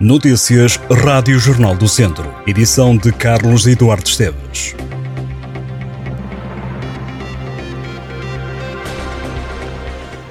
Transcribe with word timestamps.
Notícias 0.00 0.78
Rádio 0.88 1.40
Jornal 1.40 1.74
do 1.74 1.88
Centro. 1.88 2.32
Edição 2.46 2.96
de 2.96 3.10
Carlos 3.10 3.66
Eduardo 3.66 4.06
Esteves. 4.06 4.76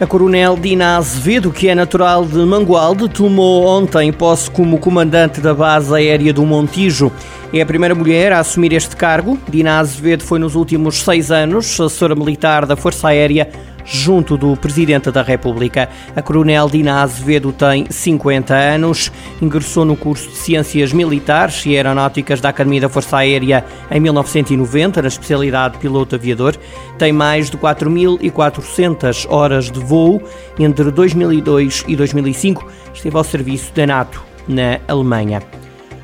A 0.00 0.06
coronel 0.06 0.56
Dina 0.56 0.96
Azevedo, 0.96 1.50
que 1.50 1.68
é 1.68 1.74
natural 1.74 2.24
de 2.24 2.36
Mangualde, 2.36 3.08
tomou 3.08 3.66
ontem 3.66 4.12
posse 4.12 4.48
como 4.48 4.78
comandante 4.78 5.40
da 5.40 5.52
base 5.52 5.92
aérea 5.92 6.32
do 6.32 6.46
Montijo. 6.46 7.10
É 7.52 7.60
a 7.60 7.66
primeira 7.66 7.94
mulher 7.96 8.32
a 8.32 8.38
assumir 8.38 8.72
este 8.72 8.94
cargo. 8.94 9.36
Dina 9.48 9.80
Azevedo 9.80 10.22
foi 10.22 10.38
nos 10.38 10.54
últimos 10.54 11.02
seis 11.02 11.32
anos 11.32 11.80
assessora 11.80 12.14
militar 12.14 12.66
da 12.66 12.76
Força 12.76 13.08
Aérea 13.08 13.50
junto 13.86 14.36
do 14.36 14.56
Presidente 14.56 15.10
da 15.10 15.22
República. 15.22 15.88
A 16.14 16.20
Coronel 16.20 16.68
Dina 16.68 17.00
Azevedo 17.02 17.52
tem 17.52 17.86
50 17.88 18.52
anos, 18.54 19.12
ingressou 19.40 19.84
no 19.84 19.96
curso 19.96 20.28
de 20.28 20.36
Ciências 20.36 20.92
Militares 20.92 21.64
e 21.64 21.76
Aeronáuticas 21.76 22.40
da 22.40 22.48
Academia 22.48 22.82
da 22.82 22.88
Força 22.88 23.18
Aérea 23.18 23.64
em 23.90 24.00
1990, 24.00 25.00
na 25.00 25.08
especialidade 25.08 25.74
de 25.74 25.80
piloto 25.80 26.16
aviador. 26.16 26.56
Tem 26.98 27.12
mais 27.12 27.48
de 27.48 27.56
4.400 27.56 29.26
horas 29.30 29.70
de 29.70 29.78
voo. 29.78 30.20
Entre 30.58 30.90
2002 30.90 31.84
e 31.86 31.94
2005 31.94 32.66
esteve 32.92 33.16
ao 33.16 33.24
serviço 33.24 33.72
da 33.74 33.86
NATO 33.86 34.22
na 34.48 34.80
Alemanha. 34.88 35.55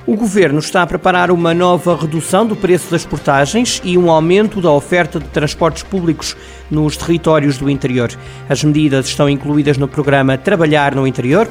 O 0.04 0.16
governo 0.16 0.58
está 0.58 0.82
a 0.82 0.86
preparar 0.86 1.30
uma 1.30 1.54
nova 1.54 1.96
redução 1.96 2.44
do 2.44 2.56
preço 2.56 2.90
das 2.90 3.06
portagens 3.06 3.80
e 3.84 3.96
um 3.96 4.10
aumento 4.10 4.60
da 4.60 4.70
oferta 4.72 5.20
de 5.20 5.28
transportes 5.28 5.84
públicos 5.84 6.36
nos 6.68 6.96
territórios 6.96 7.56
do 7.56 7.70
interior. 7.70 8.10
As 8.48 8.64
medidas 8.64 9.06
estão 9.06 9.28
incluídas 9.28 9.78
no 9.78 9.86
programa 9.86 10.36
Trabalhar 10.36 10.92
no 10.96 11.06
Interior. 11.06 11.48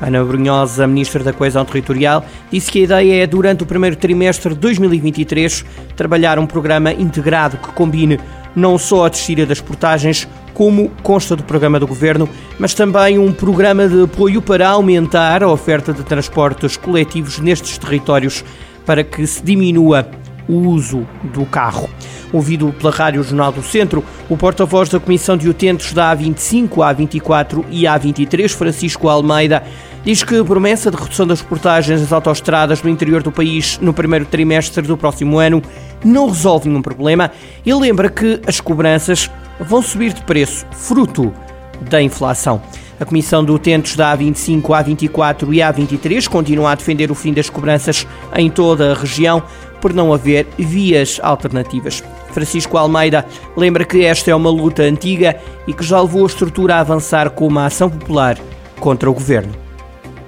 Ana 0.00 0.24
Brunhosa, 0.24 0.86
Ministra 0.86 1.22
da 1.22 1.30
Coesão 1.30 1.62
Territorial, 1.66 2.24
disse 2.50 2.70
que 2.70 2.78
a 2.78 2.84
ideia 2.84 3.22
é, 3.22 3.26
durante 3.26 3.64
o 3.64 3.66
primeiro 3.66 3.96
trimestre 3.96 4.54
de 4.54 4.60
2023, 4.60 5.62
trabalhar 5.94 6.38
um 6.38 6.46
programa 6.46 6.94
integrado 6.94 7.58
que 7.58 7.68
combine 7.72 8.18
não 8.54 8.78
só 8.78 9.06
a 9.06 9.08
descida 9.08 9.46
das 9.46 9.60
portagens, 9.60 10.28
como 10.54 10.90
consta 11.02 11.36
do 11.36 11.42
programa 11.42 11.78
do 11.78 11.86
Governo, 11.86 12.28
mas 12.58 12.74
também 12.74 13.18
um 13.18 13.32
programa 13.32 13.88
de 13.88 14.02
apoio 14.02 14.42
para 14.42 14.68
aumentar 14.68 15.42
a 15.42 15.48
oferta 15.48 15.92
de 15.92 16.02
transportes 16.02 16.76
coletivos 16.76 17.38
nestes 17.38 17.78
territórios 17.78 18.44
para 18.84 19.04
que 19.04 19.26
se 19.26 19.42
diminua 19.42 20.06
o 20.48 20.68
uso 20.68 21.06
do 21.32 21.46
carro. 21.46 21.88
Ouvido 22.32 22.74
pela 22.78 22.92
Rádio 22.92 23.22
Jornal 23.22 23.52
do 23.52 23.62
Centro, 23.62 24.04
o 24.28 24.36
porta-voz 24.36 24.88
da 24.88 25.00
Comissão 25.00 25.36
de 25.36 25.48
Utentes 25.48 25.92
da 25.92 26.14
A25, 26.14 26.68
A24 26.68 27.64
e 27.70 27.82
A23, 27.82 28.48
Francisco 28.50 29.08
Almeida, 29.08 29.62
diz 30.04 30.22
que 30.22 30.38
a 30.38 30.44
promessa 30.44 30.90
de 30.90 30.96
redução 30.96 31.26
das 31.26 31.42
portagens 31.42 32.00
das 32.00 32.12
autoestradas 32.12 32.82
no 32.82 32.90
interior 32.90 33.22
do 33.22 33.30
país 33.30 33.78
no 33.80 33.92
primeiro 33.92 34.24
trimestre 34.24 34.86
do 34.86 34.96
próximo 34.96 35.38
ano 35.38 35.62
não 36.04 36.28
resolve 36.28 36.68
nenhum 36.68 36.82
problema 36.82 37.30
e 37.64 37.72
lembra 37.74 38.08
que 38.08 38.40
as 38.46 38.60
cobranças 38.60 39.30
vão 39.58 39.82
subir 39.82 40.12
de 40.12 40.22
preço, 40.22 40.66
fruto 40.72 41.32
da 41.80 42.00
inflação. 42.00 42.60
A 42.98 43.04
Comissão 43.04 43.42
de 43.42 43.50
Utentes 43.50 43.96
da 43.96 44.14
A25, 44.14 44.62
A24 44.62 45.54
e 45.54 45.58
A23 45.58 46.28
continua 46.28 46.72
a 46.72 46.74
defender 46.74 47.10
o 47.10 47.14
fim 47.14 47.32
das 47.32 47.48
cobranças 47.48 48.06
em 48.36 48.50
toda 48.50 48.92
a 48.92 48.94
região 48.94 49.42
por 49.80 49.94
não 49.94 50.12
haver 50.12 50.46
vias 50.58 51.18
alternativas. 51.22 52.04
Francisco 52.32 52.76
Almeida 52.76 53.24
lembra 53.56 53.84
que 53.84 54.04
esta 54.04 54.30
é 54.30 54.34
uma 54.34 54.50
luta 54.50 54.82
antiga 54.82 55.36
e 55.66 55.72
que 55.72 55.82
já 55.82 56.00
levou 56.00 56.24
a 56.24 56.26
estrutura 56.26 56.76
a 56.76 56.80
avançar 56.80 57.30
com 57.30 57.46
uma 57.46 57.66
ação 57.66 57.88
popular 57.88 58.38
contra 58.78 59.10
o 59.10 59.14
governo. 59.14 59.52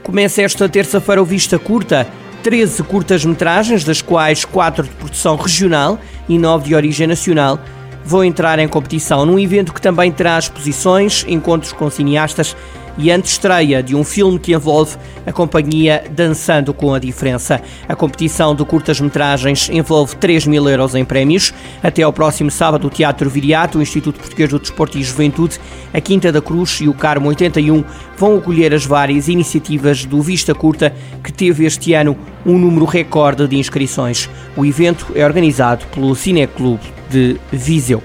Começa 0.02 0.42
esta 0.42 0.68
terça-feira 0.68 1.22
o 1.22 1.26
Vista 1.26 1.58
Curta, 1.58 2.08
13 2.42 2.82
curtas-metragens, 2.82 3.84
das 3.84 4.02
quais 4.02 4.44
4 4.44 4.84
de 4.84 4.90
produção 4.90 5.36
regional 5.36 5.98
e 6.28 6.38
9 6.38 6.64
de 6.64 6.74
origem 6.74 7.06
nacional. 7.06 7.58
Vão 8.04 8.24
entrar 8.24 8.58
em 8.58 8.66
competição 8.66 9.24
num 9.24 9.38
evento 9.38 9.72
que 9.72 9.80
também 9.80 10.10
terá 10.10 10.38
exposições, 10.38 11.24
encontros 11.28 11.72
com 11.72 11.88
cineastas 11.88 12.56
e 12.98 13.10
antestreia 13.10 13.82
de 13.82 13.94
um 13.94 14.04
filme 14.04 14.38
que 14.38 14.52
envolve 14.52 14.96
a 15.26 15.32
companhia 15.32 16.04
Dançando 16.10 16.74
com 16.74 16.94
a 16.94 16.98
Diferença. 16.98 17.60
A 17.88 17.94
competição 17.94 18.54
de 18.54 18.64
curtas-metragens 18.64 19.68
envolve 19.70 20.16
3 20.16 20.46
mil 20.46 20.68
euros 20.68 20.94
em 20.94 21.04
prémios. 21.04 21.52
Até 21.82 22.02
ao 22.02 22.12
próximo 22.12 22.50
sábado, 22.50 22.86
o 22.86 22.90
Teatro 22.90 23.28
Viriato, 23.28 23.78
o 23.78 23.82
Instituto 23.82 24.18
Português 24.18 24.50
do 24.50 24.58
Desporto 24.58 24.98
e 24.98 25.02
Juventude, 25.02 25.58
a 25.92 26.00
Quinta 26.00 26.32
da 26.32 26.40
Cruz 26.40 26.80
e 26.80 26.88
o 26.88 26.94
Carmo 26.94 27.28
81 27.28 27.84
vão 28.16 28.36
acolher 28.36 28.74
as 28.74 28.84
várias 28.84 29.28
iniciativas 29.28 30.04
do 30.04 30.20
Vista 30.22 30.54
Curta, 30.54 30.94
que 31.22 31.32
teve 31.32 31.64
este 31.64 31.94
ano 31.94 32.16
um 32.44 32.58
número 32.58 32.84
recorde 32.84 33.46
de 33.46 33.56
inscrições. 33.56 34.28
O 34.56 34.64
evento 34.64 35.06
é 35.14 35.24
organizado 35.24 35.84
pelo 35.86 36.14
Cineclube 36.14 36.82
de 37.10 37.36
Viseu. 37.52 38.02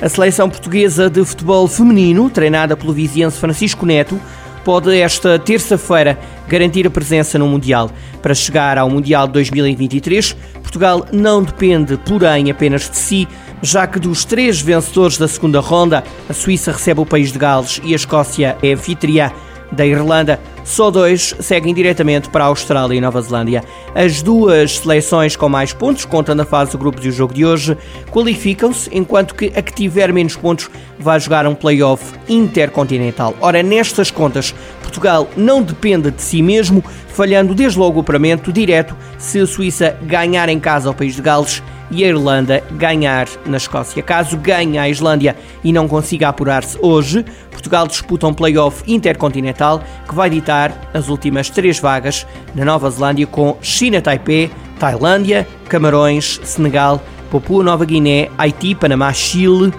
A 0.00 0.08
seleção 0.08 0.50
portuguesa 0.50 1.08
de 1.08 1.24
futebol 1.24 1.68
feminino, 1.68 2.28
treinada 2.28 2.76
pelo 2.76 2.92
viziense 2.92 3.38
Francisco 3.38 3.86
Neto, 3.86 4.20
pode 4.64 4.96
esta 4.98 5.38
terça-feira 5.38 6.18
garantir 6.48 6.86
a 6.86 6.90
presença 6.90 7.38
no 7.38 7.46
Mundial. 7.46 7.90
Para 8.20 8.34
chegar 8.34 8.76
ao 8.76 8.90
Mundial 8.90 9.28
2023, 9.28 10.32
Portugal 10.54 11.06
não 11.12 11.42
depende, 11.42 11.96
porém, 11.98 12.50
apenas 12.50 12.90
de 12.90 12.96
si, 12.96 13.28
já 13.62 13.86
que 13.86 14.00
dos 14.00 14.24
três 14.24 14.60
vencedores 14.60 15.16
da 15.16 15.28
segunda 15.28 15.60
ronda, 15.60 16.02
a 16.28 16.32
Suíça 16.32 16.72
recebe 16.72 17.00
o 17.00 17.06
país 17.06 17.30
de 17.30 17.38
Gales 17.38 17.80
e 17.84 17.92
a 17.92 17.96
Escócia 17.96 18.56
é 18.62 18.72
anfitriã 18.72 19.30
da 19.70 19.86
Irlanda, 19.86 20.40
só 20.64 20.90
dois 20.90 21.34
seguem 21.38 21.74
diretamente 21.74 22.30
para 22.30 22.44
a 22.44 22.46
Austrália 22.48 22.96
e 22.96 23.00
Nova 23.00 23.20
Zelândia. 23.20 23.62
As 23.94 24.22
duas 24.22 24.78
seleções 24.78 25.36
com 25.36 25.48
mais 25.48 25.72
pontos, 25.72 26.04
contando 26.04 26.40
a 26.40 26.44
fase 26.44 26.72
de 26.72 26.78
grupos 26.78 27.04
e 27.04 27.08
o 27.10 27.12
jogo 27.12 27.34
de 27.34 27.44
hoje, 27.44 27.76
qualificam-se, 28.10 28.88
enquanto 28.92 29.34
que 29.34 29.52
a 29.54 29.62
que 29.62 29.74
tiver 29.74 30.12
menos 30.12 30.34
pontos 30.34 30.70
vai 30.98 31.20
jogar 31.20 31.46
um 31.46 31.54
play-off 31.54 32.14
intercontinental. 32.28 33.34
Ora, 33.40 33.62
nestas 33.62 34.10
contas, 34.10 34.54
Portugal 34.82 35.28
não 35.36 35.62
depende 35.62 36.10
de 36.10 36.22
si 36.22 36.40
mesmo, 36.40 36.82
falhando 37.08 37.54
desde 37.54 37.78
logo 37.78 37.98
o 37.98 38.00
operamento 38.00 38.52
direto 38.52 38.96
se 39.18 39.38
a 39.38 39.46
Suíça 39.46 39.96
ganhar 40.02 40.48
em 40.48 40.58
casa 40.58 40.88
ao 40.88 40.94
país 40.94 41.14
de 41.14 41.22
Gales 41.22 41.62
e 41.94 42.04
a 42.04 42.08
Irlanda 42.08 42.62
ganhar 42.72 43.28
na 43.46 43.56
Escócia. 43.56 44.02
Caso 44.02 44.36
ganhe 44.36 44.76
a 44.78 44.88
Islândia 44.88 45.36
e 45.62 45.72
não 45.72 45.86
consiga 45.86 46.28
apurar-se 46.28 46.76
hoje, 46.82 47.24
Portugal 47.50 47.86
disputa 47.86 48.26
um 48.26 48.34
play-off 48.34 48.82
intercontinental 48.86 49.80
que 50.08 50.14
vai 50.14 50.28
ditar 50.28 50.90
as 50.92 51.08
últimas 51.08 51.48
três 51.48 51.78
vagas 51.78 52.26
na 52.54 52.64
Nova 52.64 52.90
Zelândia 52.90 53.26
com 53.26 53.56
China 53.62 54.02
Taipei, 54.02 54.50
Tailândia, 54.78 55.46
Camarões, 55.68 56.40
Senegal, 56.42 57.00
Papua 57.30 57.62
Nova 57.62 57.84
Guiné, 57.84 58.28
Haiti, 58.36 58.74
Panamá, 58.74 59.12
Chile 59.12 59.72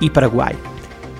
e 0.00 0.10
Paraguai. 0.10 0.71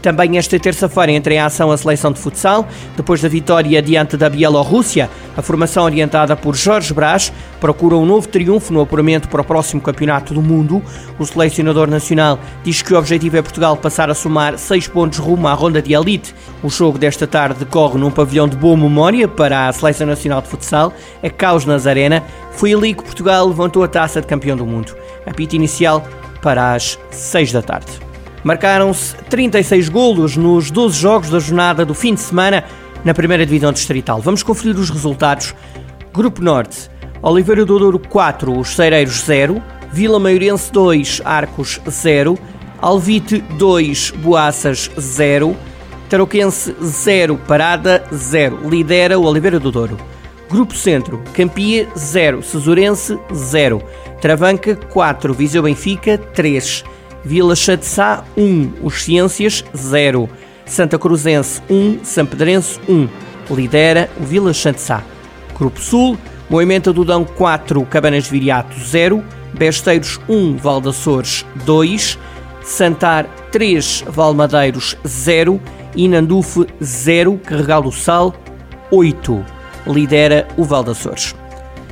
Também 0.03 0.37
esta 0.37 0.59
terça-feira 0.59 1.13
entra 1.13 1.33
em 1.33 1.39
ação 1.39 1.71
a 1.71 1.77
seleção 1.77 2.11
de 2.11 2.19
futsal. 2.19 2.67
Depois 2.97 3.23
da 3.23 3.29
vitória 3.29 3.81
diante 3.81 4.17
da 4.17 4.29
Bielorrússia, 4.29 5.09
a 5.37 5.41
formação 5.41 5.85
orientada 5.85 6.35
por 6.35 6.57
Jorge 6.57 6.93
Brás 6.93 7.33
procura 7.61 7.97
um 7.97 8.05
novo 8.05 8.27
triunfo 8.27 8.73
no 8.73 8.81
apuramento 8.81 9.29
para 9.29 9.41
o 9.41 9.45
próximo 9.45 9.81
Campeonato 9.81 10.35
do 10.35 10.43
Mundo. 10.43 10.83
O 11.21 11.25
selecionador 11.25 11.89
nacional 11.89 12.41
diz 12.65 12.83
que 12.83 12.93
o 12.93 12.99
objetivo 12.99 13.37
é 13.37 13.43
Portugal 13.43 13.77
passar 13.77 14.11
a 14.11 14.15
somar 14.15 14.59
seis 14.59 14.89
pontos 14.89 15.21
rumo 15.21 15.47
à 15.47 15.55
ronda 15.55 15.81
de 15.81 15.95
elite. 15.95 16.35
O 16.65 16.69
jogo 16.69 16.99
desta 16.99 17.27
tarde 17.27 17.61
decorre 17.61 17.97
num 17.97 18.11
pavilhão 18.11 18.49
de 18.49 18.57
boa 18.57 18.77
memória 18.77 19.29
para 19.29 19.69
a 19.69 19.73
Seleção 19.73 20.09
Nacional 20.09 20.43
de 20.43 20.49
Futsal, 20.49 20.93
a 21.23 21.31
Caos 21.31 21.65
Nazarena. 21.65 22.25
Foi 22.51 22.75
ali 22.75 22.93
que 22.93 23.05
Portugal 23.05 23.47
levantou 23.47 23.85
a 23.85 23.89
taça 23.89 24.21
de 24.21 24.27
campeão 24.27 24.57
do 24.57 24.67
mundo. 24.67 24.97
A 25.25 25.33
pita 25.33 25.55
inicial 25.55 26.05
para 26.43 26.75
as 26.75 26.99
seis 27.13 27.53
da 27.53 27.63
tarde. 27.63 28.12
Marcaram-se 28.45 29.15
36 29.31 29.89
golos 29.89 30.37
nos 30.37 30.71
12 30.71 30.99
jogos 30.99 31.31
da 31.31 31.39
jornada 31.39 31.85
do 31.85 31.95
fim 31.95 32.15
de 32.15 32.21
semana 32.21 32.65
na 33.05 33.15
primeira 33.15 33.47
divisão 33.47 33.73
distrital. 33.73 34.21
Vamos 34.21 34.43
conferir 34.43 34.77
os 34.77 34.91
resultados. 34.91 35.55
Grupo 36.13 36.43
Norte, 36.43 36.91
Oliveira 37.23 37.65
do 37.65 37.79
Douro 37.79 38.01
4, 38.01 38.59
Os 38.59 38.75
Cereiros 38.75 39.23
0, 39.23 39.63
Vila 39.93 40.19
Maiorense 40.19 40.73
2, 40.73 41.23
Arcos 41.25 41.81
0, 41.89 42.37
Alvite 42.81 43.39
2, 43.57 44.11
Boaças 44.11 44.91
0, 44.99 45.57
Tarouquense 46.09 46.75
0, 46.83 47.39
Parada 47.47 48.05
0. 48.13 48.69
Lidera 48.69 49.19
o 49.19 49.25
Oliveira 49.25 49.61
do 49.61 49.71
Douro. 49.71 49.97
Grupo 50.51 50.75
Centro, 50.75 51.23
Campia 51.33 51.89
0, 51.97 52.43
Cesurense 52.43 53.19
0, 53.33 53.83
Travanca 54.21 54.75
4, 54.77 55.33
Viseu 55.33 55.63
Benfica 55.63 56.19
3, 56.19 56.85
Vila 57.25 57.55
Chatzá 57.55 58.25
1, 58.37 58.73
Os 58.83 59.03
Ciências 59.03 59.65
0, 59.77 60.29
Santa 60.67 60.99
Cruzense 60.99 61.63
1, 61.71 62.05
São 62.05 62.27
Pedrense 62.27 62.81
1. 62.89 63.09
Lidera 63.51 64.11
o 64.21 64.25
Vila 64.25 64.53
Chatzá. 64.53 65.03
Grupo 65.57 65.81
Sul, 65.81 66.19
Moimenta 66.49 66.93
do 66.93 67.05
Dão 67.05 67.25
4, 67.25 67.85
Cabanas 67.87 68.27
Viriato 68.27 68.79
0, 68.79 69.23
Besteiros 69.55 70.19
1, 70.29 70.57
Valdaçores 70.57 71.47
2, 71.65 72.19
Santar 72.63 73.27
3, 73.51 74.05
Valmadeiros 74.09 74.97
0 75.07 75.61
e 75.95 76.09
Nandufe 76.09 76.67
0, 76.83 77.39
Carregal 77.45 77.83
do 77.83 77.93
Sal 77.93 78.35
8. 78.91 79.45
lidera 79.87 80.47
o 80.57 80.65
Val 80.65 80.83
das 80.83 80.99
Açores. 80.99 81.42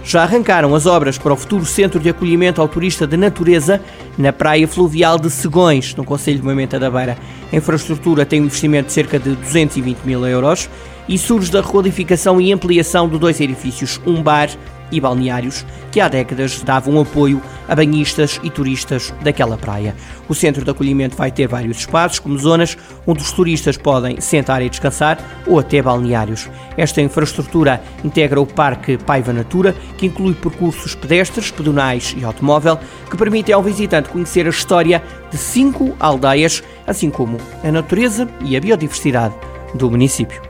Já 0.02 0.23
arrancaram 0.23 0.75
as 0.75 0.87
obras 0.87 1.19
para 1.19 1.32
o 1.32 1.37
futuro 1.37 1.64
Centro 1.64 2.00
de 2.00 2.08
Acolhimento 2.08 2.61
ao 2.61 2.69
Turista 2.69 3.06
de 3.06 3.17
Natureza 3.17 3.81
na 4.17 4.32
Praia 4.32 4.67
Fluvial 4.67 5.19
de 5.19 5.31
Segões, 5.31 5.94
no 5.94 6.05
Conselho 6.05 6.38
de 6.38 6.44
Moimenta 6.44 6.79
da 6.79 6.91
Beira. 6.91 7.19
A 7.52 7.56
infraestrutura 7.56 8.25
tem 8.25 8.41
um 8.41 8.44
investimento 8.44 8.87
de 8.87 8.93
cerca 8.93 9.19
de 9.19 9.37
220 9.37 9.99
mil 10.05 10.26
euros 10.26 10.69
e 11.11 11.19
surge 11.19 11.51
da 11.51 11.61
requalificação 11.61 12.41
e 12.41 12.53
ampliação 12.53 13.09
de 13.09 13.19
dois 13.19 13.41
edifícios, 13.41 14.01
um 14.07 14.23
bar 14.23 14.49
e 14.93 15.01
balneários 15.01 15.67
que 15.91 16.01
há 16.01 16.09
décadas 16.09 16.62
davam 16.62 17.01
apoio 17.01 17.43
a 17.69 17.75
banhistas 17.75 18.41
e 18.45 18.51
turistas 18.51 19.12
daquela 19.21 19.57
praia. 19.57 19.95
O 20.29 20.35
centro 20.35 20.65
de 20.65 20.71
acolhimento 20.71 21.17
vai 21.17 21.33
ter 21.33 21.49
vários 21.49 21.79
espaços, 21.79 22.21
como 22.21 22.39
zonas 22.39 22.79
onde 23.05 23.23
os 23.23 23.33
turistas 23.33 23.77
podem 23.77 24.21
sentar 24.21 24.62
e 24.62 24.69
descansar 24.69 25.19
ou 25.47 25.59
até 25.59 25.83
balneários. 25.83 26.49
Esta 26.77 27.01
infraestrutura 27.01 27.83
integra 28.05 28.41
o 28.41 28.47
Parque 28.47 28.97
Paiva 28.97 29.33
Natura, 29.33 29.75
que 29.99 30.07
inclui 30.07 30.35
percursos 30.35 30.95
pedestres, 30.95 31.51
pedonais 31.51 32.15
e 32.17 32.25
automóvel, 32.25 32.79
que 33.11 33.17
permitem 33.17 33.55
ao 33.55 33.62
visitante 33.62 34.11
conhecer 34.11 34.47
a 34.47 34.51
história 34.51 35.03
de 35.29 35.37
cinco 35.37 35.97
aldeias, 35.99 36.62
assim 36.87 37.11
como 37.11 37.37
a 37.65 37.73
natureza 37.73 38.29
e 38.45 38.57
a 38.57 38.61
biodiversidade 38.61 39.35
do 39.75 39.91
município. 39.91 40.50